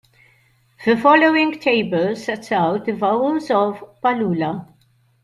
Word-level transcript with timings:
The 0.83 0.97
following 0.97 1.59
table 1.59 2.15
sets 2.15 2.51
out 2.51 2.85
the 2.85 2.93
vowels 2.93 3.51
of 3.51 4.01
Palula. 4.03 4.67